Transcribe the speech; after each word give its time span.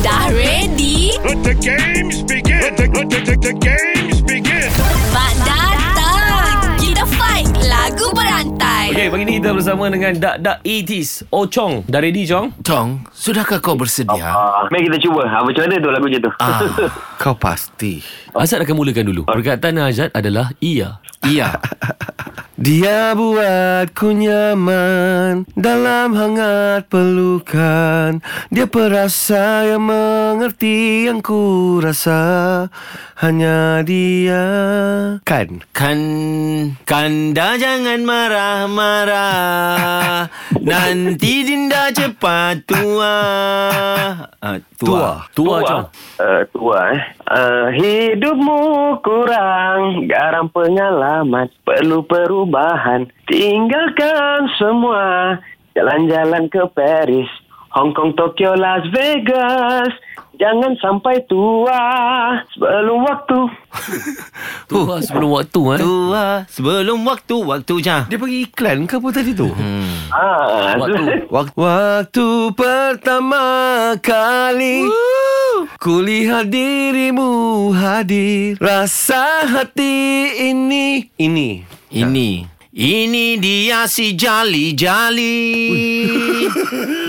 Dah 0.00 0.32
ready? 0.32 1.12
Let 1.20 1.44
the 1.44 1.52
games 1.52 2.24
begin. 2.24 2.56
Let 2.64 2.72
the, 2.80 2.88
let 2.88 3.06
the, 3.12 3.20
the, 3.20 3.34
the 3.36 3.52
games 3.52 4.24
begin. 4.24 4.72
Mak 5.12 5.32
datang! 5.44 6.80
Kita 6.80 7.04
fight 7.04 7.44
lagu 7.68 8.08
berantai. 8.16 8.96
Okey, 8.96 9.12
pagi 9.12 9.24
ni 9.28 9.32
kita 9.36 9.52
bersama 9.52 9.92
dengan 9.92 10.16
Dak 10.16 10.40
Dak 10.40 10.58
80s. 10.64 11.28
Ochong. 11.28 11.84
Dah 11.84 12.00
ready, 12.00 12.24
Chong? 12.24 12.48
Tong, 12.64 13.04
sudahkah 13.12 13.60
kau 13.60 13.76
bersedia? 13.76 14.24
Ah, 14.24 14.64
mari 14.72 14.88
kita 14.88 14.96
cuba. 15.04 15.28
Ha, 15.28 15.44
macam 15.44 15.68
mana 15.68 15.76
tu 15.76 15.90
lagunya 15.92 16.18
tu? 16.24 16.30
Ah, 16.40 16.64
kau 17.20 17.36
pasti. 17.36 18.00
Azad 18.32 18.64
akan 18.64 18.80
mulakan 18.80 19.04
dulu. 19.04 19.28
Perkataan 19.28 19.84
Azad 19.84 20.08
adalah 20.16 20.48
iya. 20.64 20.96
Iya. 21.28 21.60
Dia 22.60 23.16
buatku 23.16 24.12
nyaman 24.20 25.48
dalam 25.56 26.12
hangat 26.12 26.92
pelukan. 26.92 28.20
Dia 28.52 28.68
perasa 28.68 29.64
yang 29.64 29.88
mengerti 29.88 31.08
yang 31.08 31.24
ku 31.24 31.80
rasa. 31.80 32.68
Hanya 33.20 33.80
dia. 33.84 34.44
Kan? 35.24 35.64
Kan 35.76 36.00
Kanda 36.88 37.60
jangan 37.60 38.00
marah-marah 38.00 39.28
Nanti 40.72 41.44
Dinda 41.44 41.92
cepat 41.92 42.64
tua 42.64 43.16
ah, 44.40 44.56
Tua 44.80 45.28
Tua, 45.36 45.60
Chong. 45.68 45.84
Uh, 46.16 46.48
tua 46.48 46.96
eh. 46.96 47.02
Uh, 47.28 47.68
hidupmu 47.76 48.96
kurang 49.04 50.08
garam 50.08 50.48
pengalaman. 50.48 51.52
Perlu 51.60 52.08
perubahan. 52.50 53.00
Tinggalkan 53.30 54.50
semua. 54.58 55.38
Jalan-jalan 55.70 56.50
ke 56.50 56.66
Paris. 56.74 57.30
Hong 57.70 57.94
Kong, 57.94 58.18
Tokyo, 58.18 58.58
Las 58.58 58.82
Vegas. 58.90 59.94
Jangan 60.34 60.72
sampai 60.80 61.20
tua 61.28 61.78
sebelum 62.50 63.04
waktu. 63.04 63.38
Tua 64.72 64.98
sebelum 64.98 65.30
waktu, 65.30 65.60
eh. 65.74 65.78
Tua 65.78 66.24
Sebelum 66.46 67.02
waktu 67.02 67.36
Waktu 67.38 67.74
je 67.82 67.96
Dia 68.06 68.16
pergi 68.16 68.46
iklan 68.46 68.86
ke 68.86 68.96
apa 68.96 69.08
tadi 69.10 69.30
tu? 69.30 69.50
hmm. 69.50 70.10
Ah, 70.10 70.78
Waktu. 70.78 71.28
Waktu, 71.28 71.52
waktu 71.54 72.26
pertama 72.54 73.44
kali 73.98 74.86
Ku 74.86 75.09
lihat 75.80 76.52
dirimu 76.52 77.72
hadir 77.72 78.60
Rasa 78.60 79.48
hati 79.48 80.28
ini 80.52 81.08
Ini 81.16 81.64
Ini 81.88 82.30
Ini 82.68 83.40
dia 83.40 83.88
si 83.88 84.12
Jali 84.12 84.76
Jali 84.76 85.40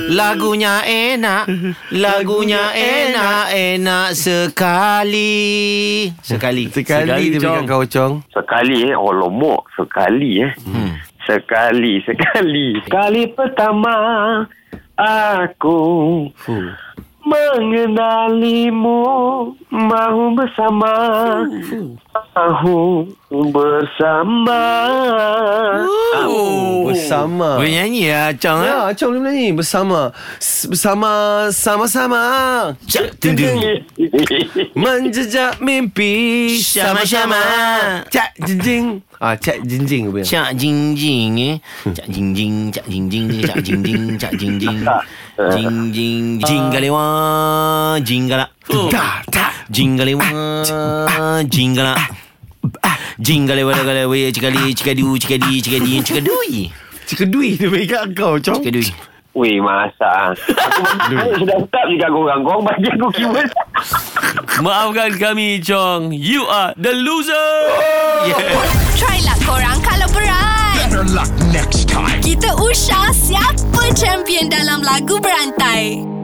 Lagunya 0.07 0.87
enak 0.87 1.51
Lagunya 1.91 2.71
enak 2.71 3.51
Enak 3.51 4.15
sekali 4.15 6.07
Sekali 6.23 6.71
Sekali, 6.71 6.71
Sekali, 6.71 7.27
dia 7.27 7.39
berikan 7.43 7.67
kau 7.67 7.83
Chong 7.83 8.23
Sekali 8.31 8.87
eh. 8.87 8.95
Oh 8.95 9.11
lomok. 9.11 9.67
Sekali 9.75 10.47
eh. 10.47 10.51
hmm. 10.55 11.11
Sekali, 11.27 11.99
sekali. 12.07 12.79
Kali 12.87 13.27
pertama 13.35 13.93
aku 14.95 15.77
Fuh. 16.39 16.91
Mengenalimu 17.31 18.99
mahu 19.71 20.23
bersama 20.35 20.93
mahu 22.35 23.07
bersama. 23.31 24.63
Oh, 26.27 26.91
bersama. 26.91 27.59
Boleh 27.59 27.71
nyanyi 27.79 28.11
ya 28.11 28.35
Chong 28.35 28.63
eh? 28.63 28.71
Ya, 28.71 28.91
Chong 28.95 29.15
boleh 29.15 29.31
nyanyi. 29.31 29.47
Bersama. 29.55 30.11
Bersama 30.67 31.11
Sama-sama. 31.51 32.23
Cak. 32.87 33.15
Menjejak 34.81 35.59
mimpi. 35.63 36.55
Sama-sama. 36.59 37.39
Cak 38.11 38.35
jinjing 38.43 39.03
Ah, 39.21 39.37
cak 39.37 39.61
jinjing 39.69 40.09
apa 40.09 40.25
yang? 40.25 40.29
Cak 40.33 40.49
jing 40.57 40.97
jing 40.97 41.31
eh? 41.37 41.55
Cak 41.93 42.09
jing 42.09 42.33
jing 42.33 42.73
Cak 42.73 42.89
jing 42.89 43.05
jing 43.05 43.29
Cak 43.45 43.61
jing 43.61 43.81
jing 43.85 44.03
Cak 44.17 44.33
jing 44.33 44.57
jing 45.37 45.91
Jing 45.91 45.91
jing 45.91 46.25
Jing 46.43 46.65
galewa 46.73 47.05
Jing 48.03 48.25
galak 48.27 48.51
Tak, 48.67 49.27
tak 49.31 49.51
Jing 49.71 49.95
galewa 49.95 50.25
Jing 51.47 51.71
galak 51.75 51.99
Jing 53.19 53.47
galewa 53.47 53.71
galewa 53.73 54.17
Cikali 54.33 54.75
Cikadu 54.75 55.15
Cikadi 55.15 55.51
Cikadi 55.63 55.93
Cikadui 56.03 56.55
Cikadui 57.07 57.49
dia 57.59 57.67
bagi 57.67 57.87
kat 57.87 58.15
kau, 58.15 58.35
Chong 58.39 58.59
Cikadui 58.59 58.91
Weh 59.31 59.63
masa 59.63 60.35
Aku 60.35 60.81
bagi 61.15 61.39
sudah 61.39 61.57
start 61.63 61.87
juga 61.87 62.07
korang 62.11 62.41
Korang 62.43 62.61
bagi 62.67 62.87
aku 62.91 63.07
keyword 63.15 63.49
Maafkan 64.61 65.17
kami, 65.17 65.57
Chong. 65.63 66.13
You 66.13 66.45
are 66.45 66.75
the 66.77 66.93
loser. 66.93 67.49
Try 68.93 69.17
lah 69.25 69.37
korang 69.41 69.79
kalau 69.81 70.07
berat. 70.13 70.75
Better 70.77 71.05
luck 71.09 71.31
next 71.49 71.80
Kita 72.23 72.55
usah 72.55 73.11
siapa 73.11 73.91
champion 73.91 74.47
dalam 74.47 74.79
lagu 74.79 75.19
berantai. 75.19 76.20